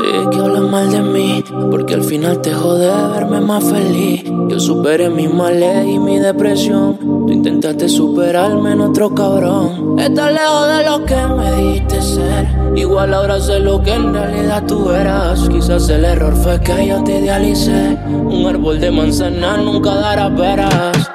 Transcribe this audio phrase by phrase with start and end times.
[0.00, 4.24] Sí, que hablas mal de mí, porque al final te jode verme más feliz.
[4.48, 6.96] Yo superé mi males y mi depresión.
[6.98, 9.98] Tú intentaste superarme en otro cabrón.
[9.98, 12.48] Estás lejos de lo que me dijiste ser.
[12.76, 15.46] Igual ahora sé lo que en realidad tú eras.
[15.50, 17.98] Quizás el error fue que yo te idealicé.
[18.06, 21.10] Un árbol de manzana nunca dará peras.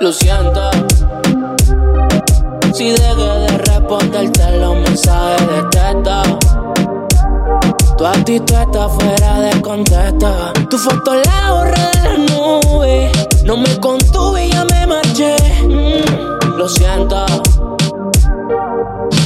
[0.00, 0.70] Lo siento.
[2.74, 5.51] Si dejé de responderte los mensajes
[8.40, 9.52] tu actitud está fuera de.
[10.68, 13.12] Tu foto la borré de la nube.
[13.44, 15.36] No me contuve y ya me marché.
[15.64, 17.26] Mm, lo siento.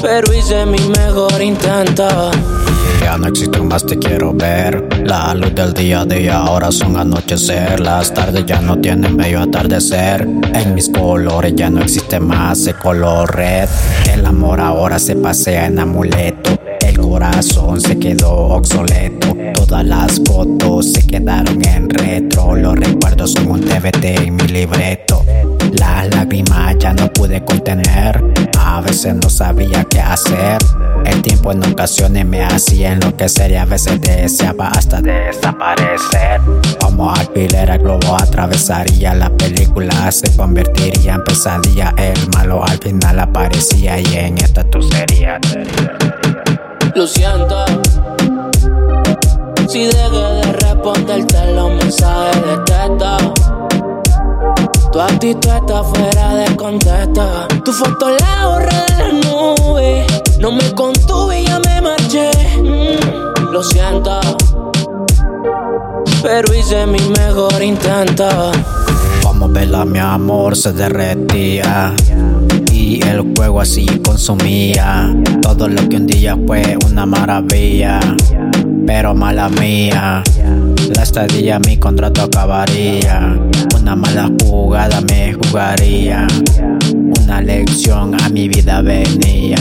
[0.03, 2.31] Pero hice mi mejor intento.
[3.01, 4.89] Ya no existen más, te quiero ver.
[5.05, 7.79] La luz del día a día ahora son anochecer.
[7.81, 10.23] Las tardes ya no tienen medio atardecer.
[10.55, 13.69] En mis colores ya no existe más el color red.
[14.13, 16.66] El amor ahora se pasea en amuleto
[17.09, 19.37] corazón se quedó obsoleto.
[19.55, 22.57] Todas las fotos se quedaron en retro.
[22.57, 25.25] Los recuerdos son un TBT en mi libreto.
[25.79, 28.23] Las lágrimas ya no pude contener.
[28.59, 30.59] A veces no sabía qué hacer.
[31.05, 36.41] El tiempo en ocasiones me hacía enloquecer y a veces deseaba hasta desaparecer.
[36.81, 41.95] Como alfiler el globo atravesaría la película, se convertiría en pesadilla.
[41.97, 45.39] El malo al final aparecía y en esta tu sería
[46.97, 47.63] lo siento.
[49.69, 53.35] Si dejé de responderte los mensajes de texto.
[54.93, 57.49] Tu actitud está fuera de contexto.
[57.65, 60.07] Tu foto la borré de la nube.
[60.41, 62.31] No me contuve y ya me marché.
[62.63, 64.19] Mm, lo siento.
[66.23, 68.53] Pero hice mi mejor intento.
[69.23, 71.95] Como vela, mi amor se derretía
[72.87, 75.13] y el juego así consumía
[75.43, 77.99] todo lo que un día fue una maravilla,
[78.87, 80.23] pero mala mía.
[80.95, 83.37] La estadía mi contrato acabaría,
[83.77, 86.29] una mala jugada me jugaría,
[87.23, 89.59] una lección a mi vida venía.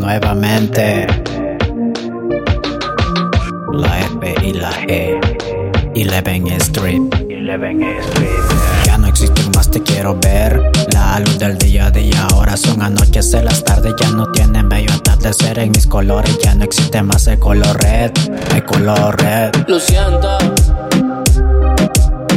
[0.00, 1.06] Nuevamente,
[3.72, 5.20] la F y la G,
[5.94, 7.02] 11 Street.
[7.30, 8.67] 11 Street
[9.50, 10.60] más te quiero ver.
[10.92, 13.44] La luz del día día ahora son anochecer.
[13.44, 15.58] Las tardes ya no tienen bello atardecer.
[15.58, 18.12] En mis colores ya no existe más el color red.
[18.54, 19.50] El color red.
[19.66, 20.38] Lo siento.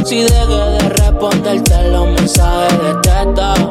[0.04, 3.70] Si dejé de responderte los mensajes de texto.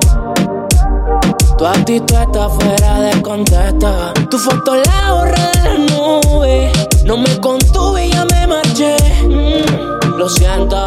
[1.57, 4.13] Tu actitud está fuera de contexto.
[4.29, 6.71] Tu foto la borré de la nube.
[7.05, 8.95] No me contuve y ya me marché.
[9.27, 10.85] Mm, lo siento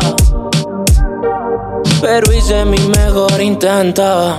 [2.04, 4.36] pero hice mi mejor intento.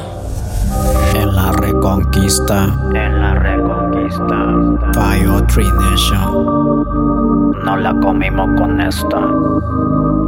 [1.16, 4.36] En la reconquista, en la reconquista,
[4.94, 6.86] Fire Tree Nation,
[7.66, 10.25] no la comimos con esto.